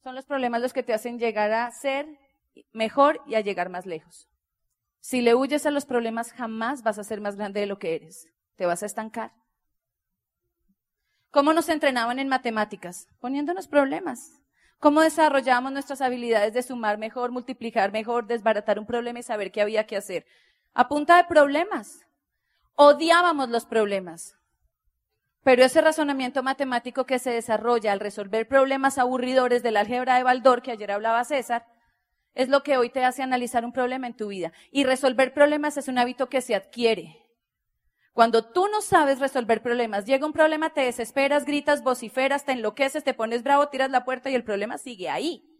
Son 0.02 0.14
los 0.14 0.24
problemas 0.24 0.62
los 0.62 0.72
que 0.72 0.82
te 0.82 0.94
hacen 0.94 1.18
llegar 1.18 1.52
a 1.52 1.70
ser 1.70 2.06
mejor 2.72 3.20
y 3.26 3.34
a 3.34 3.40
llegar 3.40 3.68
más 3.68 3.86
lejos. 3.86 4.28
Si 5.06 5.20
le 5.20 5.36
huyes 5.36 5.64
a 5.66 5.70
los 5.70 5.86
problemas, 5.86 6.32
jamás 6.32 6.82
vas 6.82 6.98
a 6.98 7.04
ser 7.04 7.20
más 7.20 7.36
grande 7.36 7.60
de 7.60 7.66
lo 7.66 7.78
que 7.78 7.94
eres. 7.94 8.26
Te 8.56 8.66
vas 8.66 8.82
a 8.82 8.86
estancar. 8.86 9.32
¿Cómo 11.30 11.52
nos 11.52 11.68
entrenaban 11.68 12.18
en 12.18 12.26
matemáticas? 12.26 13.06
Poniéndonos 13.20 13.68
problemas. 13.68 14.42
¿Cómo 14.80 15.02
desarrollamos 15.02 15.70
nuestras 15.70 16.00
habilidades 16.00 16.54
de 16.54 16.62
sumar 16.64 16.98
mejor, 16.98 17.30
multiplicar 17.30 17.92
mejor, 17.92 18.26
desbaratar 18.26 18.80
un 18.80 18.86
problema 18.86 19.20
y 19.20 19.22
saber 19.22 19.52
qué 19.52 19.60
había 19.62 19.86
que 19.86 19.96
hacer? 19.96 20.26
A 20.74 20.88
punta 20.88 21.18
de 21.18 21.28
problemas. 21.28 22.00
Odiábamos 22.74 23.48
los 23.48 23.64
problemas. 23.64 24.34
Pero 25.44 25.62
ese 25.62 25.82
razonamiento 25.82 26.42
matemático 26.42 27.06
que 27.06 27.20
se 27.20 27.30
desarrolla 27.30 27.92
al 27.92 28.00
resolver 28.00 28.48
problemas 28.48 28.98
aburridores 28.98 29.62
del 29.62 29.76
álgebra 29.76 30.16
de 30.16 30.24
Baldor, 30.24 30.62
que 30.62 30.72
ayer 30.72 30.90
hablaba 30.90 31.22
César, 31.22 31.64
es 32.36 32.50
lo 32.50 32.62
que 32.62 32.76
hoy 32.76 32.90
te 32.90 33.02
hace 33.02 33.22
analizar 33.22 33.64
un 33.64 33.72
problema 33.72 34.06
en 34.06 34.14
tu 34.14 34.28
vida. 34.28 34.52
Y 34.70 34.84
resolver 34.84 35.32
problemas 35.32 35.78
es 35.78 35.88
un 35.88 35.98
hábito 35.98 36.28
que 36.28 36.42
se 36.42 36.54
adquiere. 36.54 37.22
Cuando 38.12 38.44
tú 38.50 38.68
no 38.70 38.82
sabes 38.82 39.20
resolver 39.20 39.62
problemas, 39.62 40.04
llega 40.04 40.26
un 40.26 40.34
problema, 40.34 40.70
te 40.70 40.82
desesperas, 40.82 41.46
gritas, 41.46 41.82
vociferas, 41.82 42.44
te 42.44 42.52
enloqueces, 42.52 43.04
te 43.04 43.14
pones 43.14 43.42
bravo, 43.42 43.68
tiras 43.68 43.90
la 43.90 44.04
puerta 44.04 44.30
y 44.30 44.34
el 44.34 44.44
problema 44.44 44.76
sigue 44.76 45.08
ahí. 45.08 45.50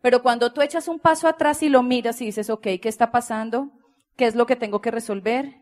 Pero 0.00 0.22
cuando 0.22 0.52
tú 0.52 0.62
echas 0.62 0.86
un 0.86 1.00
paso 1.00 1.26
atrás 1.26 1.62
y 1.64 1.68
lo 1.68 1.82
miras 1.82 2.20
y 2.20 2.26
dices, 2.26 2.48
ok, 2.48 2.68
¿qué 2.80 2.88
está 2.88 3.10
pasando? 3.10 3.72
¿Qué 4.16 4.26
es 4.26 4.36
lo 4.36 4.46
que 4.46 4.56
tengo 4.56 4.80
que 4.80 4.92
resolver? 4.92 5.56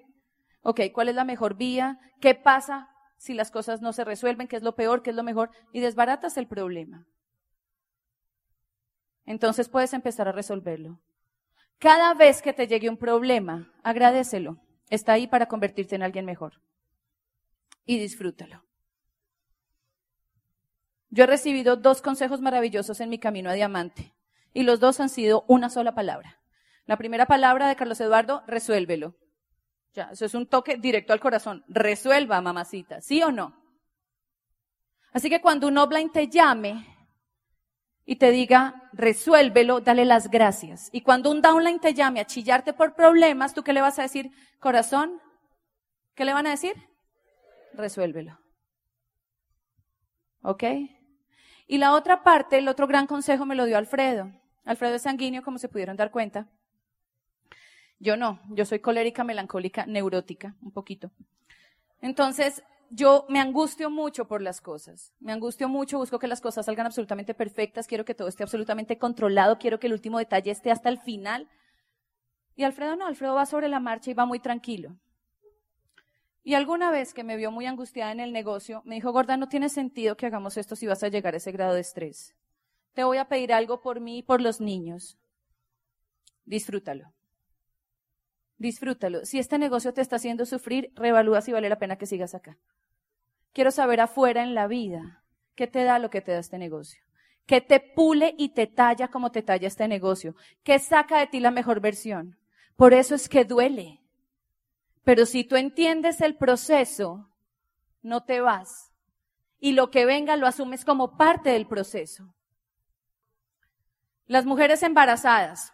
Ok, 0.60 0.80
¿cuál 0.92 1.08
es 1.08 1.14
la 1.14 1.24
mejor 1.24 1.56
vía? 1.56 1.98
¿Qué 2.20 2.34
pasa 2.34 2.90
si 3.16 3.32
las 3.32 3.50
cosas 3.50 3.80
no 3.80 3.94
se 3.94 4.04
resuelven? 4.04 4.46
¿Qué 4.46 4.56
es 4.56 4.62
lo 4.62 4.76
peor? 4.76 5.02
¿Qué 5.02 5.10
es 5.10 5.16
lo 5.16 5.22
mejor? 5.22 5.50
Y 5.72 5.80
desbaratas 5.80 6.36
el 6.36 6.46
problema. 6.46 7.06
Entonces 9.30 9.68
puedes 9.68 9.92
empezar 9.92 10.26
a 10.26 10.32
resolverlo. 10.32 10.98
Cada 11.78 12.14
vez 12.14 12.42
que 12.42 12.52
te 12.52 12.66
llegue 12.66 12.90
un 12.90 12.96
problema, 12.96 13.72
agradecelo. 13.84 14.58
Está 14.88 15.12
ahí 15.12 15.28
para 15.28 15.46
convertirte 15.46 15.94
en 15.94 16.02
alguien 16.02 16.24
mejor. 16.24 16.60
Y 17.86 18.00
disfrútalo. 18.00 18.64
Yo 21.10 21.22
he 21.22 21.26
recibido 21.28 21.76
dos 21.76 22.02
consejos 22.02 22.40
maravillosos 22.40 22.98
en 22.98 23.08
mi 23.08 23.20
camino 23.20 23.50
a 23.50 23.52
diamante. 23.52 24.16
Y 24.52 24.64
los 24.64 24.80
dos 24.80 24.98
han 24.98 25.08
sido 25.08 25.44
una 25.46 25.70
sola 25.70 25.94
palabra. 25.94 26.40
La 26.86 26.96
primera 26.96 27.26
palabra 27.26 27.68
de 27.68 27.76
Carlos 27.76 28.00
Eduardo, 28.00 28.42
resuélvelo. 28.48 29.14
Ya, 29.94 30.10
eso 30.10 30.24
es 30.24 30.34
un 30.34 30.48
toque 30.48 30.76
directo 30.76 31.12
al 31.12 31.20
corazón. 31.20 31.64
Resuelva, 31.68 32.40
mamacita, 32.40 33.00
¿sí 33.00 33.22
o 33.22 33.30
no? 33.30 33.54
Así 35.12 35.30
que 35.30 35.40
cuando 35.40 35.68
un 35.68 35.78
offline 35.78 36.10
te 36.10 36.26
llame 36.26 36.89
y 38.10 38.16
te 38.16 38.32
diga, 38.32 38.90
resuélvelo, 38.92 39.82
dale 39.82 40.04
las 40.04 40.32
gracias. 40.32 40.88
Y 40.90 41.02
cuando 41.02 41.30
un 41.30 41.42
downline 41.42 41.78
te 41.78 41.94
llame 41.94 42.18
a 42.18 42.26
chillarte 42.26 42.72
por 42.72 42.96
problemas, 42.96 43.54
¿tú 43.54 43.62
qué 43.62 43.72
le 43.72 43.80
vas 43.80 44.00
a 44.00 44.02
decir? 44.02 44.32
Corazón, 44.58 45.20
¿qué 46.16 46.24
le 46.24 46.32
van 46.32 46.48
a 46.48 46.50
decir? 46.50 46.74
Resuélvelo. 47.72 48.36
¿Ok? 50.42 50.64
Y 51.68 51.78
la 51.78 51.92
otra 51.92 52.24
parte, 52.24 52.58
el 52.58 52.66
otro 52.66 52.88
gran 52.88 53.06
consejo 53.06 53.46
me 53.46 53.54
lo 53.54 53.64
dio 53.64 53.78
Alfredo. 53.78 54.32
Alfredo 54.64 54.96
es 54.96 55.02
sanguíneo, 55.02 55.44
como 55.44 55.58
se 55.58 55.68
pudieron 55.68 55.96
dar 55.96 56.10
cuenta. 56.10 56.48
Yo 58.00 58.16
no, 58.16 58.40
yo 58.48 58.64
soy 58.64 58.80
colérica, 58.80 59.22
melancólica, 59.22 59.86
neurótica, 59.86 60.56
un 60.62 60.72
poquito. 60.72 61.12
Entonces, 62.00 62.64
yo 62.90 63.24
me 63.28 63.38
angustio 63.38 63.88
mucho 63.88 64.26
por 64.26 64.42
las 64.42 64.60
cosas. 64.60 65.14
Me 65.20 65.32
angustio 65.32 65.68
mucho, 65.68 65.98
busco 65.98 66.18
que 66.18 66.26
las 66.26 66.40
cosas 66.40 66.66
salgan 66.66 66.86
absolutamente 66.86 67.34
perfectas, 67.34 67.86
quiero 67.86 68.04
que 68.04 68.14
todo 68.14 68.28
esté 68.28 68.42
absolutamente 68.42 68.98
controlado, 68.98 69.58
quiero 69.58 69.78
que 69.78 69.86
el 69.86 69.92
último 69.92 70.18
detalle 70.18 70.50
esté 70.50 70.72
hasta 70.72 70.88
el 70.88 70.98
final. 70.98 71.48
Y 72.56 72.64
Alfredo 72.64 72.96
no, 72.96 73.06
Alfredo 73.06 73.34
va 73.34 73.46
sobre 73.46 73.68
la 73.68 73.78
marcha 73.78 74.10
y 74.10 74.14
va 74.14 74.26
muy 74.26 74.40
tranquilo. 74.40 74.98
Y 76.42 76.54
alguna 76.54 76.90
vez 76.90 77.14
que 77.14 77.22
me 77.22 77.36
vio 77.36 77.52
muy 77.52 77.66
angustiada 77.66 78.10
en 78.10 78.18
el 78.18 78.32
negocio, 78.32 78.82
me 78.84 78.96
dijo, 78.96 79.12
Gorda, 79.12 79.36
no 79.36 79.48
tiene 79.48 79.68
sentido 79.68 80.16
que 80.16 80.26
hagamos 80.26 80.56
esto 80.56 80.74
si 80.74 80.86
vas 80.86 81.02
a 81.02 81.08
llegar 81.08 81.34
a 81.34 81.36
ese 81.36 81.52
grado 81.52 81.74
de 81.74 81.80
estrés. 81.80 82.34
Te 82.92 83.04
voy 83.04 83.18
a 83.18 83.28
pedir 83.28 83.52
algo 83.52 83.80
por 83.80 84.00
mí 84.00 84.18
y 84.18 84.22
por 84.22 84.40
los 84.40 84.60
niños. 84.60 85.16
Disfrútalo. 86.44 87.12
Disfrútalo. 88.56 89.24
Si 89.24 89.38
este 89.38 89.58
negocio 89.58 89.94
te 89.94 90.00
está 90.00 90.16
haciendo 90.16 90.44
sufrir, 90.44 90.92
revalúa 90.96 91.40
si 91.40 91.52
vale 91.52 91.68
la 91.68 91.78
pena 91.78 91.96
que 91.96 92.06
sigas 92.06 92.34
acá. 92.34 92.58
Quiero 93.52 93.70
saber 93.70 94.00
afuera 94.00 94.42
en 94.42 94.54
la 94.54 94.66
vida, 94.66 95.24
¿qué 95.54 95.66
te 95.66 95.84
da 95.84 95.98
lo 95.98 96.10
que 96.10 96.20
te 96.20 96.32
da 96.32 96.38
este 96.38 96.58
negocio? 96.58 97.02
¿Qué 97.46 97.60
te 97.60 97.80
pule 97.80 98.34
y 98.38 98.50
te 98.50 98.68
talla 98.68 99.08
como 99.08 99.32
te 99.32 99.42
talla 99.42 99.66
este 99.66 99.88
negocio? 99.88 100.36
¿Qué 100.62 100.78
saca 100.78 101.18
de 101.18 101.26
ti 101.26 101.40
la 101.40 101.50
mejor 101.50 101.80
versión? 101.80 102.38
Por 102.76 102.94
eso 102.94 103.16
es 103.16 103.28
que 103.28 103.44
duele. 103.44 104.00
Pero 105.02 105.26
si 105.26 105.42
tú 105.42 105.56
entiendes 105.56 106.20
el 106.20 106.36
proceso, 106.36 107.28
no 108.02 108.22
te 108.22 108.40
vas. 108.40 108.92
Y 109.58 109.72
lo 109.72 109.90
que 109.90 110.06
venga 110.06 110.36
lo 110.36 110.46
asumes 110.46 110.84
como 110.84 111.16
parte 111.16 111.50
del 111.50 111.66
proceso. 111.66 112.32
Las 114.26 114.46
mujeres 114.46 114.84
embarazadas. 114.84 115.72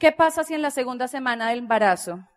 ¿Qué 0.00 0.10
pasa 0.10 0.42
si 0.42 0.54
en 0.54 0.62
la 0.62 0.72
segunda 0.72 1.06
semana 1.06 1.50
del 1.50 1.60
embarazo 1.60 2.28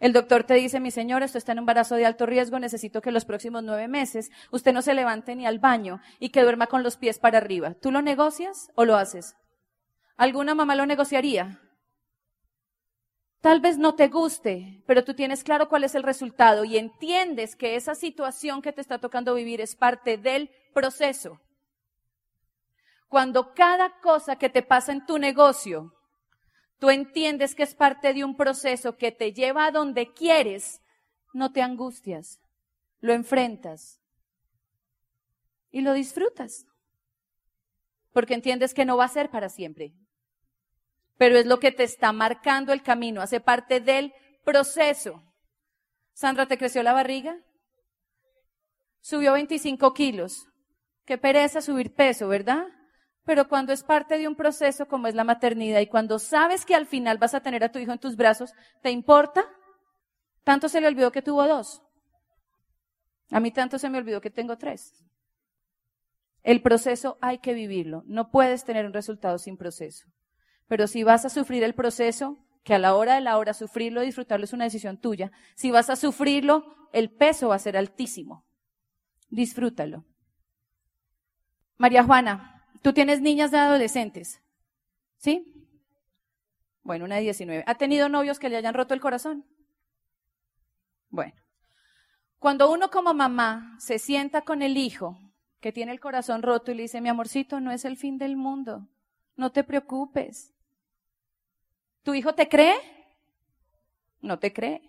el 0.00 0.12
doctor 0.12 0.44
te 0.44 0.54
dice, 0.54 0.78
mi 0.78 0.90
señor, 0.90 1.22
esto 1.22 1.38
está 1.38 1.52
en 1.52 1.58
un 1.58 1.62
embarazo 1.62 1.96
de 1.96 2.06
alto 2.06 2.24
riesgo, 2.24 2.58
necesito 2.58 3.00
que 3.00 3.10
los 3.10 3.24
próximos 3.24 3.64
nueve 3.64 3.88
meses 3.88 4.30
usted 4.52 4.72
no 4.72 4.82
se 4.82 4.94
levante 4.94 5.34
ni 5.34 5.44
al 5.44 5.58
baño 5.58 6.00
y 6.20 6.28
que 6.28 6.42
duerma 6.42 6.68
con 6.68 6.82
los 6.84 6.96
pies 6.96 7.18
para 7.18 7.38
arriba. 7.38 7.74
¿Tú 7.74 7.90
lo 7.90 8.00
negocias 8.00 8.70
o 8.76 8.84
lo 8.84 8.96
haces? 8.96 9.34
¿Alguna 10.16 10.54
mamá 10.54 10.76
lo 10.76 10.86
negociaría? 10.86 11.60
Tal 13.40 13.60
vez 13.60 13.78
no 13.78 13.94
te 13.94 14.08
guste, 14.08 14.82
pero 14.86 15.04
tú 15.04 15.14
tienes 15.14 15.44
claro 15.44 15.68
cuál 15.68 15.84
es 15.84 15.94
el 15.94 16.02
resultado 16.02 16.64
y 16.64 16.76
entiendes 16.76 17.56
que 17.56 17.76
esa 17.76 17.94
situación 17.94 18.62
que 18.62 18.72
te 18.72 18.80
está 18.80 18.98
tocando 18.98 19.34
vivir 19.34 19.60
es 19.60 19.76
parte 19.76 20.16
del 20.16 20.50
proceso. 20.74 21.40
Cuando 23.08 23.54
cada 23.54 23.98
cosa 24.00 24.36
que 24.36 24.48
te 24.48 24.62
pasa 24.62 24.92
en 24.92 25.06
tu 25.06 25.18
negocio 25.18 25.94
tú 26.78 26.90
entiendes 26.90 27.54
que 27.54 27.62
es 27.62 27.74
parte 27.74 28.14
de 28.14 28.24
un 28.24 28.36
proceso 28.36 28.96
que 28.96 29.12
te 29.12 29.32
lleva 29.32 29.66
a 29.66 29.70
donde 29.70 30.12
quieres, 30.12 30.80
no 31.32 31.52
te 31.52 31.62
angustias, 31.62 32.40
lo 33.00 33.12
enfrentas 33.12 34.00
y 35.70 35.80
lo 35.80 35.92
disfrutas. 35.92 36.66
Porque 38.12 38.34
entiendes 38.34 38.74
que 38.74 38.84
no 38.84 38.96
va 38.96 39.04
a 39.04 39.08
ser 39.08 39.30
para 39.30 39.48
siempre. 39.48 39.92
Pero 41.16 41.36
es 41.36 41.46
lo 41.46 41.58
que 41.58 41.72
te 41.72 41.84
está 41.84 42.12
marcando 42.12 42.72
el 42.72 42.82
camino, 42.82 43.20
hace 43.20 43.40
parte 43.40 43.80
del 43.80 44.12
proceso. 44.44 45.22
Sandra, 46.14 46.46
¿te 46.46 46.58
creció 46.58 46.82
la 46.82 46.92
barriga? 46.92 47.38
Subió 49.00 49.32
25 49.34 49.94
kilos. 49.94 50.48
Qué 51.04 51.18
pereza 51.18 51.60
subir 51.60 51.94
peso, 51.94 52.28
¿verdad? 52.28 52.66
Pero 53.28 53.46
cuando 53.46 53.74
es 53.74 53.82
parte 53.82 54.16
de 54.16 54.26
un 54.26 54.34
proceso 54.34 54.88
como 54.88 55.06
es 55.06 55.14
la 55.14 55.22
maternidad 55.22 55.80
y 55.80 55.86
cuando 55.86 56.18
sabes 56.18 56.64
que 56.64 56.74
al 56.74 56.86
final 56.86 57.18
vas 57.18 57.34
a 57.34 57.42
tener 57.42 57.62
a 57.62 57.70
tu 57.70 57.78
hijo 57.78 57.92
en 57.92 57.98
tus 57.98 58.16
brazos, 58.16 58.54
¿te 58.80 58.90
importa? 58.90 59.44
Tanto 60.44 60.70
se 60.70 60.80
le 60.80 60.88
olvidó 60.88 61.12
que 61.12 61.20
tuvo 61.20 61.46
dos. 61.46 61.82
A 63.30 63.38
mí 63.38 63.50
tanto 63.50 63.78
se 63.78 63.90
me 63.90 63.98
olvidó 63.98 64.22
que 64.22 64.30
tengo 64.30 64.56
tres. 64.56 65.04
El 66.42 66.62
proceso 66.62 67.18
hay 67.20 67.40
que 67.40 67.52
vivirlo. 67.52 68.02
No 68.06 68.30
puedes 68.30 68.64
tener 68.64 68.86
un 68.86 68.94
resultado 68.94 69.36
sin 69.36 69.58
proceso. 69.58 70.06
Pero 70.66 70.86
si 70.86 71.02
vas 71.02 71.26
a 71.26 71.28
sufrir 71.28 71.62
el 71.64 71.74
proceso, 71.74 72.38
que 72.64 72.72
a 72.72 72.78
la 72.78 72.94
hora 72.94 73.16
de 73.16 73.20
la 73.20 73.36
hora 73.36 73.52
sufrirlo 73.52 74.02
y 74.02 74.06
disfrutarlo 74.06 74.44
es 74.44 74.54
una 74.54 74.64
decisión 74.64 74.96
tuya, 75.02 75.32
si 75.54 75.70
vas 75.70 75.90
a 75.90 75.96
sufrirlo, 75.96 76.64
el 76.94 77.10
peso 77.10 77.48
va 77.48 77.56
a 77.56 77.58
ser 77.58 77.76
altísimo. 77.76 78.46
Disfrútalo. 79.28 80.06
María 81.76 82.04
Juana, 82.04 82.57
tú 82.82 82.92
tienes 82.92 83.20
niñas 83.20 83.50
de 83.50 83.58
adolescentes, 83.58 84.40
¿sí? 85.16 85.54
Bueno, 86.82 87.04
una 87.04 87.16
de 87.16 87.22
19. 87.22 87.64
¿Ha 87.66 87.74
tenido 87.74 88.08
novios 88.08 88.38
que 88.38 88.48
le 88.48 88.56
hayan 88.56 88.74
roto 88.74 88.94
el 88.94 89.00
corazón? 89.00 89.44
Bueno, 91.10 91.34
cuando 92.38 92.70
uno 92.70 92.90
como 92.90 93.14
mamá 93.14 93.76
se 93.78 93.98
sienta 93.98 94.42
con 94.42 94.62
el 94.62 94.76
hijo 94.76 95.18
que 95.60 95.72
tiene 95.72 95.92
el 95.92 96.00
corazón 96.00 96.42
roto 96.42 96.70
y 96.70 96.74
le 96.74 96.82
dice, 96.82 97.00
mi 97.00 97.08
amorcito, 97.08 97.60
no 97.60 97.72
es 97.72 97.84
el 97.84 97.96
fin 97.96 98.16
del 98.16 98.36
mundo, 98.36 98.86
no 99.36 99.50
te 99.50 99.64
preocupes. 99.64 100.54
¿Tu 102.04 102.14
hijo 102.14 102.34
te 102.34 102.48
cree? 102.48 102.76
No 104.20 104.38
te 104.38 104.52
cree. 104.52 104.82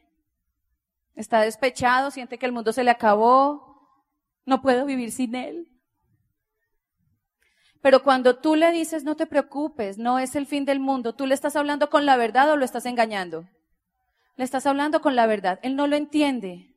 Está 1.15 1.41
despechado, 1.41 2.11
siente 2.11 2.37
que 2.37 2.45
el 2.45 2.51
mundo 2.51 2.71
se 2.71 2.83
le 2.83 2.91
acabó, 2.91 4.05
no 4.45 4.61
puedo 4.61 4.85
vivir 4.85 5.11
sin 5.11 5.35
él. 5.35 5.78
Pero 7.81 8.03
cuando 8.03 8.37
tú 8.37 8.55
le 8.55 8.71
dices, 8.71 9.03
no 9.03 9.15
te 9.15 9.25
preocupes, 9.25 9.97
no 9.97 10.19
es 10.19 10.35
el 10.35 10.45
fin 10.45 10.65
del 10.65 10.79
mundo, 10.79 11.15
tú 11.15 11.25
le 11.25 11.33
estás 11.33 11.55
hablando 11.55 11.89
con 11.89 12.05
la 12.05 12.17
verdad 12.17 12.51
o 12.51 12.57
lo 12.57 12.65
estás 12.65 12.85
engañando. 12.85 13.47
Le 14.35 14.43
estás 14.43 14.65
hablando 14.65 15.01
con 15.01 15.15
la 15.15 15.27
verdad. 15.27 15.59
Él 15.63 15.75
no 15.75 15.87
lo 15.87 15.95
entiende. 15.95 16.73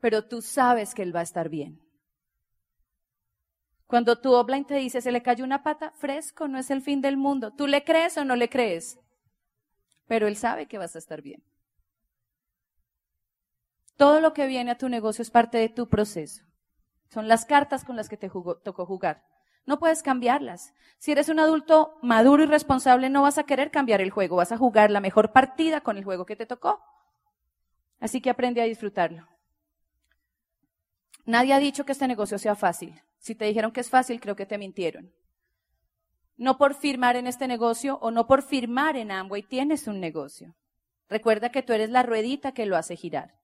Pero 0.00 0.24
tú 0.24 0.42
sabes 0.42 0.94
que 0.94 1.02
él 1.02 1.14
va 1.14 1.20
a 1.20 1.24
estar 1.24 1.48
bien. 1.48 1.80
Cuando 3.86 4.18
tu 4.20 4.34
y 4.36 4.64
te 4.64 4.74
dice, 4.74 5.00
se 5.00 5.12
le 5.12 5.22
cayó 5.22 5.44
una 5.44 5.62
pata, 5.62 5.92
fresco, 5.92 6.48
no 6.48 6.58
es 6.58 6.70
el 6.70 6.82
fin 6.82 7.00
del 7.00 7.16
mundo. 7.16 7.52
¿Tú 7.52 7.66
le 7.66 7.84
crees 7.84 8.16
o 8.18 8.24
no 8.24 8.34
le 8.34 8.48
crees? 8.48 8.98
Pero 10.08 10.26
él 10.26 10.36
sabe 10.36 10.66
que 10.66 10.78
vas 10.78 10.96
a 10.96 10.98
estar 10.98 11.22
bien. 11.22 11.42
Todo 13.96 14.20
lo 14.20 14.32
que 14.32 14.46
viene 14.46 14.72
a 14.72 14.78
tu 14.78 14.88
negocio 14.88 15.22
es 15.22 15.30
parte 15.30 15.58
de 15.58 15.68
tu 15.68 15.88
proceso. 15.88 16.45
Son 17.08 17.28
las 17.28 17.44
cartas 17.44 17.84
con 17.84 17.96
las 17.96 18.08
que 18.08 18.16
te 18.16 18.28
tocó 18.28 18.86
jugar. 18.86 19.22
No 19.66 19.78
puedes 19.78 20.02
cambiarlas. 20.02 20.74
Si 20.98 21.12
eres 21.12 21.28
un 21.28 21.40
adulto 21.40 21.98
maduro 22.02 22.44
y 22.44 22.46
responsable, 22.46 23.10
no 23.10 23.22
vas 23.22 23.38
a 23.38 23.44
querer 23.44 23.70
cambiar 23.70 24.00
el 24.00 24.10
juego, 24.10 24.36
vas 24.36 24.52
a 24.52 24.58
jugar 24.58 24.90
la 24.90 25.00
mejor 25.00 25.32
partida 25.32 25.80
con 25.80 25.96
el 25.96 26.04
juego 26.04 26.24
que 26.24 26.36
te 26.36 26.46
tocó. 26.46 26.80
Así 27.98 28.20
que 28.20 28.30
aprende 28.30 28.60
a 28.60 28.64
disfrutarlo. 28.64 29.26
Nadie 31.24 31.52
ha 31.52 31.58
dicho 31.58 31.84
que 31.84 31.92
este 31.92 32.06
negocio 32.06 32.38
sea 32.38 32.54
fácil. 32.54 33.02
Si 33.18 33.34
te 33.34 33.46
dijeron 33.46 33.72
que 33.72 33.80
es 33.80 33.90
fácil, 33.90 34.20
creo 34.20 34.36
que 34.36 34.46
te 34.46 34.58
mintieron. 34.58 35.12
No 36.36 36.58
por 36.58 36.74
firmar 36.74 37.16
en 37.16 37.26
este 37.26 37.48
negocio 37.48 37.98
o 38.00 38.10
no 38.10 38.26
por 38.26 38.42
firmar 38.42 38.96
en 38.96 39.10
Amway 39.10 39.42
tienes 39.42 39.88
un 39.88 40.00
negocio. 40.00 40.54
Recuerda 41.08 41.50
que 41.50 41.62
tú 41.62 41.72
eres 41.72 41.90
la 41.90 42.02
ruedita 42.02 42.52
que 42.52 42.66
lo 42.66 42.76
hace 42.76 42.94
girar. 42.94 43.34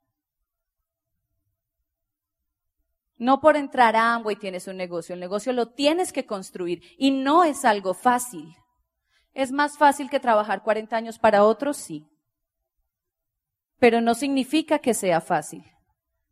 No 3.22 3.40
por 3.40 3.56
entrar 3.56 3.94
a 3.94 4.14
Amway 4.14 4.34
tienes 4.34 4.66
un 4.66 4.76
negocio, 4.76 5.14
el 5.14 5.20
negocio 5.20 5.52
lo 5.52 5.68
tienes 5.68 6.12
que 6.12 6.26
construir 6.26 6.82
y 6.98 7.12
no 7.12 7.44
es 7.44 7.64
algo 7.64 7.94
fácil. 7.94 8.56
¿Es 9.32 9.52
más 9.52 9.78
fácil 9.78 10.10
que 10.10 10.18
trabajar 10.18 10.64
40 10.64 10.96
años 10.96 11.20
para 11.20 11.44
otros? 11.44 11.76
Sí. 11.76 12.04
Pero 13.78 14.00
no 14.00 14.16
significa 14.16 14.80
que 14.80 14.92
sea 14.92 15.20
fácil, 15.20 15.62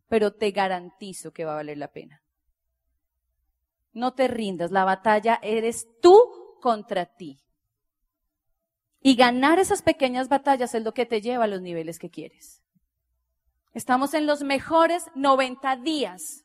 pero 0.09 0.33
te 0.33 0.51
garantizo 0.51 1.31
que 1.31 1.45
va 1.45 1.53
a 1.53 1.55
valer 1.55 1.77
la 1.77 1.93
pena. 1.93 2.21
No 3.93 4.13
te 4.13 4.27
rindas, 4.27 4.71
la 4.71 4.83
batalla 4.83 5.39
eres 5.41 5.87
tú 6.01 6.57
contra 6.59 7.05
ti. 7.05 7.39
Y 8.99 9.15
ganar 9.15 9.59
esas 9.59 9.81
pequeñas 9.81 10.27
batallas 10.27 10.75
es 10.75 10.83
lo 10.83 10.93
que 10.93 11.05
te 11.05 11.21
lleva 11.21 11.45
a 11.45 11.47
los 11.47 11.61
niveles 11.61 11.99
que 11.99 12.09
quieres. 12.09 12.61
Estamos 13.73 14.13
en 14.13 14.25
los 14.25 14.43
mejores 14.43 15.05
90 15.15 15.77
días 15.77 16.43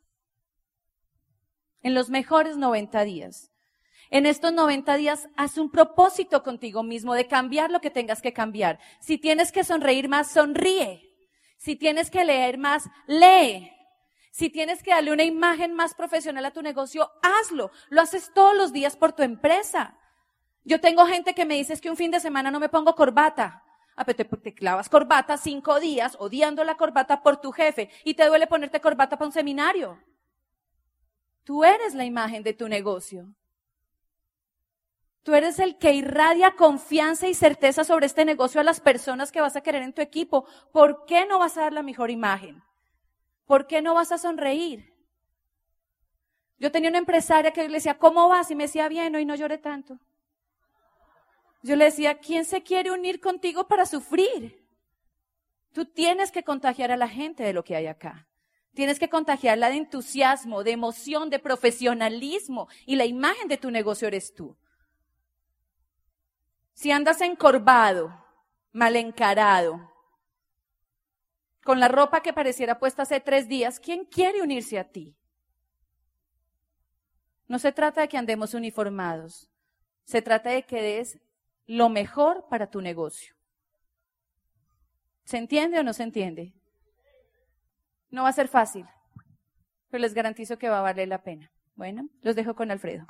en 1.87 1.95
los 1.95 2.11
mejores 2.11 2.57
90 2.57 3.05
días. 3.05 3.53
En 4.11 4.27
estos 4.27 4.53
90 4.53 4.97
días, 4.97 5.29
haz 5.37 5.57
un 5.57 5.71
propósito 5.71 6.43
contigo 6.43 6.83
mismo 6.83 7.15
de 7.15 7.29
cambiar 7.29 7.71
lo 7.71 7.81
que 7.81 7.93
tengas 7.93 8.21
que 8.21 8.33
cambiar. 8.33 8.81
Si 8.99 9.19
tienes 9.19 9.53
que 9.53 9.63
sonreír 9.63 10.09
más, 10.09 10.33
sonríe. 10.33 11.15
Si 11.59 11.77
tienes 11.77 12.11
que 12.11 12.25
leer 12.25 12.59
más, 12.59 12.91
lee. 13.07 13.71
Si 14.33 14.51
tienes 14.51 14.83
que 14.83 14.91
darle 14.91 15.13
una 15.13 15.23
imagen 15.23 15.75
más 15.75 15.95
profesional 15.95 16.45
a 16.45 16.51
tu 16.51 16.61
negocio, 16.61 17.09
hazlo. 17.23 17.71
Lo 17.89 18.03
haces 18.03 18.33
todos 18.35 18.57
los 18.57 18.73
días 18.73 18.97
por 18.97 19.13
tu 19.13 19.23
empresa. 19.23 19.97
Yo 20.65 20.81
tengo 20.81 21.07
gente 21.07 21.35
que 21.35 21.45
me 21.45 21.55
dice 21.55 21.81
que 21.81 21.89
un 21.89 21.97
fin 21.97 22.11
de 22.11 22.19
semana 22.19 22.51
no 22.51 22.59
me 22.59 22.69
pongo 22.69 22.97
corbata. 22.97 23.63
Ah, 23.95 24.05
pero 24.05 24.17
te, 24.17 24.25
te, 24.25 24.55
clavas 24.55 24.89
corbata 24.89 25.37
cinco 25.37 25.79
días 25.79 26.17
odiando 26.19 26.65
la 26.65 26.77
corbata 26.77 27.23
por 27.23 27.37
tu 27.37 27.53
jefe 27.53 27.91
y 28.03 28.15
te 28.15 28.27
duele 28.27 28.49
ponerte 28.49 28.81
corbata 28.81 29.17
para 29.17 29.27
un 29.27 29.33
seminario. 29.33 30.01
Tú 31.47 31.63
eres 31.63 31.95
la 31.95 32.05
imagen 32.05 32.43
de 32.43 32.55
tu 32.55 32.69
negocio. 32.69 33.33
Tú 35.23 35.33
eres 35.33 35.61
el 35.61 35.79
que 35.79 35.93
irradia 35.93 36.57
confianza 36.57 37.29
y 37.29 37.35
certeza 37.35 37.85
sobre 37.85 38.07
este 38.07 38.25
negocio 38.25 38.61
a 38.61 38.65
las 38.65 38.81
personas 38.81 39.31
que 39.31 39.41
vas 39.41 39.55
a 39.55 39.61
querer 39.61 39.83
en 39.83 39.93
tu 39.93 40.03
equipo. 40.03 40.45
¿Por 40.73 41.05
qué 41.07 41.25
no 41.25 41.39
vas 41.39 41.57
a 41.57 41.61
dar 41.61 41.73
la 41.73 41.85
mejor 41.85 42.11
imagen? 42.11 42.65
¿Por 43.45 43.69
qué 43.69 43.81
no 43.81 43.95
vas 43.95 44.11
a 44.11 44.19
sonreír? 44.19 44.93
Yo 46.59 46.73
tenía 46.73 46.91
una 46.91 46.99
empresaria 46.99 47.53
que 47.53 47.69
le 47.69 47.75
decía, 47.75 47.97
¿cómo 47.97 48.29
vas? 48.29 48.51
Y 48.51 48.57
me 48.57 48.65
decía, 48.65 48.89
bien, 48.89 49.15
hoy 49.15 49.25
no 49.25 49.37
lloré 49.37 49.59
tanto. 49.59 50.01
Yo 51.63 51.77
le 51.77 51.85
decía, 51.85 52.19
¿quién 52.19 52.45
se 52.45 52.65
quiere 52.65 52.91
unir 52.91 53.21
contigo 53.21 53.69
para 53.69 53.87
sufrir? 53.87 54.67
Tú 55.73 55.85
tienes 55.85 56.33
que 56.33 56.43
contagiar 56.43 56.91
a 56.91 56.97
la 56.97 57.09
gente 57.09 57.45
de 57.45 57.53
lo 57.53 57.63
que 57.63 57.77
hay 57.77 57.87
acá. 57.87 58.27
Tienes 58.77 58.99
que 58.99 59.09
contagiarla 59.09 59.71
de 59.71 59.77
entusiasmo, 59.77 60.63
de 60.63 60.73
emoción, 60.73 61.31
de 61.31 61.39
profesionalismo 61.39 62.69
y 62.85 62.97
la 62.97 63.07
imagen 63.07 63.49
de 63.49 63.57
tu 63.57 63.71
negocio 63.71 64.07
eres 64.07 64.35
tú. 64.35 64.55
Si 66.75 66.91
andas 66.91 67.23
encorvado, 67.23 68.23
mal 68.73 68.97
encarado, 68.97 69.91
con 71.65 71.81
la 71.81 71.89
ropa 71.89 72.21
que 72.21 72.35
pareciera 72.35 72.79
puesta 72.79 73.05
hace 73.05 73.19
tres 73.19 73.49
días, 73.49 73.81
¿quién 73.81 74.05
quiere 74.05 74.43
unirse 74.43 74.79
a 74.79 74.85
ti? 74.85 75.17
No 77.49 77.59
se 77.59 77.73
trata 77.73 78.03
de 78.03 78.09
que 78.09 78.19
andemos 78.19 78.53
uniformados, 78.53 79.51
se 80.05 80.21
trata 80.21 80.51
de 80.51 80.65
que 80.65 80.83
des 80.83 81.19
lo 81.65 81.89
mejor 81.89 82.47
para 82.51 82.69
tu 82.71 82.83
negocio. 82.83 83.35
¿Se 85.25 85.39
entiende 85.39 85.79
o 85.79 85.83
no 85.83 85.95
se 85.95 86.03
entiende? 86.03 86.56
No 88.17 88.23
va 88.23 88.31
a 88.31 88.33
ser 88.33 88.49
fácil, 88.49 88.87
pero 89.91 90.01
les 90.01 90.15
garantizo 90.15 90.57
que 90.57 90.71
va 90.71 90.79
a 90.79 90.81
valer 90.81 91.07
la 91.07 91.23
pena. 91.23 91.53
Bueno, 91.75 92.09
los 92.23 92.35
dejo 92.35 92.57
con 92.57 92.71
Alfredo. 92.71 93.07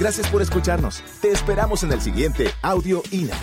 Gracias 0.00 0.28
por 0.28 0.42
escucharnos. 0.42 1.00
Te 1.22 1.30
esperamos 1.30 1.84
en 1.84 1.92
el 1.92 2.00
siguiente 2.00 2.48
Audio 2.60 3.04
INA. 3.12 3.36